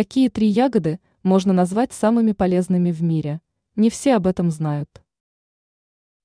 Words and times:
Какие 0.00 0.30
три 0.30 0.46
ягоды 0.46 0.98
можно 1.22 1.52
назвать 1.52 1.92
самыми 1.92 2.32
полезными 2.32 2.90
в 2.90 3.02
мире? 3.02 3.42
Не 3.76 3.90
все 3.90 4.14
об 4.14 4.26
этом 4.26 4.50
знают. 4.50 5.02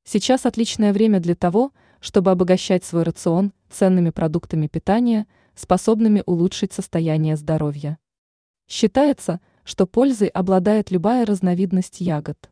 Сейчас 0.05 0.45
отличное 0.45 0.93
время 0.93 1.19
для 1.19 1.35
того, 1.35 1.73
чтобы 1.99 2.31
обогащать 2.31 2.85
свой 2.85 3.03
рацион 3.03 3.51
ценными 3.69 4.11
продуктами 4.11 4.67
питания, 4.67 5.27
способными 5.55 6.23
улучшить 6.25 6.71
состояние 6.71 7.35
здоровья. 7.35 7.97
Считается, 8.65 9.41
что 9.65 9.85
пользой 9.85 10.29
обладает 10.29 10.89
любая 10.89 11.25
разновидность 11.25 11.99
ягод. 11.99 12.49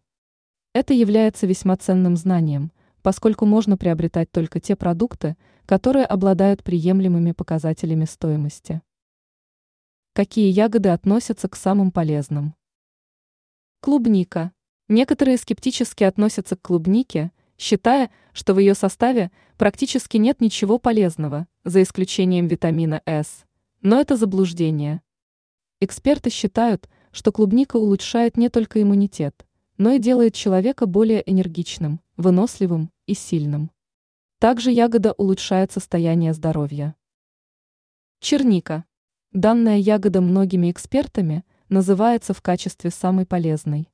Это 0.73 0.93
является 0.93 1.47
весьма 1.47 1.77
ценным 1.77 2.17
знанием, 2.17 2.73
поскольку 3.01 3.45
можно 3.45 3.77
приобретать 3.77 4.29
только 4.29 4.59
те 4.59 4.75
продукты, 4.75 5.37
которые 5.65 6.05
обладают 6.05 6.65
приемлемыми 6.65 7.31
показателями 7.31 8.03
стоимости. 8.03 8.81
Какие 10.16 10.52
ягоды 10.52 10.89
относятся 10.89 11.50
к 11.50 11.55
самым 11.55 11.91
полезным? 11.91 12.54
Клубника. 13.80 14.52
Некоторые 14.88 15.38
скептически 15.38 16.04
относятся 16.04 16.55
к 16.55 16.62
клубнике, 16.62 17.31
считая, 17.58 18.12
что 18.31 18.54
в 18.54 18.59
ее 18.59 18.76
составе 18.76 19.31
практически 19.57 20.18
нет 20.18 20.40
ничего 20.40 20.77
полезного, 20.77 21.48
за 21.63 21.81
исключением 21.81 22.45
витамина 22.45 23.02
С. 23.07 23.45
Но 23.81 23.99
это 23.99 24.16
заблуждение. 24.16 25.02
Эксперты 25.80 26.30
считают, 26.30 26.88
что 27.12 27.32
клубника 27.32 27.77
улучшает 27.77 28.38
не 28.38 28.49
только 28.49 28.84
иммунитет, 28.84 29.48
но 29.80 29.93
и 29.93 29.99
делает 29.99 30.35
человека 30.35 30.85
более 30.85 31.27
энергичным, 31.27 32.02
выносливым 32.18 32.91
и 33.07 33.16
сильным. 33.16 33.71
Также 34.38 34.70
ягода 34.70 35.13
улучшает 35.13 35.71
состояние 35.71 36.34
здоровья. 36.34 36.95
Черника. 38.20 38.85
Данная 39.33 39.77
ягода 39.77 40.21
многими 40.21 40.69
экспертами 40.69 41.43
называется 41.67 42.35
в 42.35 42.43
качестве 42.43 42.91
самой 42.91 43.25
полезной. 43.25 43.89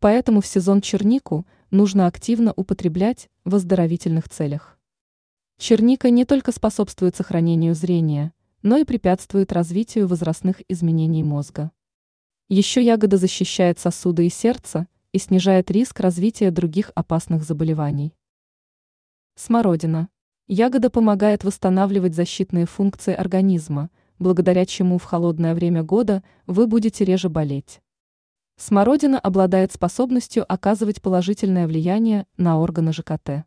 Поэтому 0.00 0.40
в 0.40 0.46
сезон 0.46 0.80
чернику 0.80 1.46
нужно 1.70 2.06
активно 2.06 2.54
употреблять 2.56 3.28
в 3.44 3.56
оздоровительных 3.56 4.26
целях. 4.30 4.78
Черника 5.58 6.08
не 6.08 6.24
только 6.24 6.50
способствует 6.50 7.14
сохранению 7.14 7.74
зрения, 7.74 8.32
но 8.62 8.78
и 8.78 8.84
препятствует 8.84 9.52
развитию 9.52 10.08
возрастных 10.08 10.62
изменений 10.66 11.22
мозга. 11.22 11.70
Еще 12.48 12.82
ягода 12.82 13.18
защищает 13.18 13.78
сосуды 13.78 14.26
и 14.26 14.30
сердце 14.30 14.86
и 15.12 15.18
снижает 15.18 15.70
риск 15.70 16.00
развития 16.00 16.50
других 16.50 16.90
опасных 16.94 17.44
заболеваний. 17.44 18.14
Смородина. 19.34 20.08
Ягода 20.46 20.88
помогает 20.88 21.44
восстанавливать 21.44 22.14
защитные 22.14 22.64
функции 22.64 23.12
организма– 23.12 23.90
благодаря 24.18 24.66
чему 24.66 24.98
в 24.98 25.04
холодное 25.04 25.54
время 25.54 25.82
года 25.82 26.22
вы 26.46 26.66
будете 26.66 27.04
реже 27.04 27.28
болеть. 27.28 27.80
Смородина 28.56 29.18
обладает 29.18 29.72
способностью 29.72 30.44
оказывать 30.50 31.02
положительное 31.02 31.66
влияние 31.66 32.26
на 32.36 32.58
органы 32.60 32.92
ЖКТ. 32.92 33.44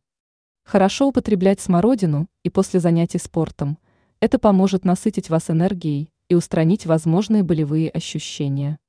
Хорошо 0.65 1.07
употреблять 1.07 1.61
смородину 1.61 2.27
и 2.43 2.49
после 2.49 2.81
занятий 2.81 3.19
спортом. 3.19 3.77
Это 4.19 4.37
поможет 4.37 4.83
насытить 4.83 5.29
вас 5.29 5.49
энергией 5.49 6.11
и 6.27 6.35
устранить 6.35 6.85
возможные 6.85 7.43
болевые 7.43 7.89
ощущения. 7.89 8.79